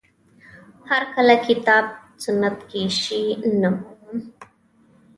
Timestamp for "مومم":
3.75-4.17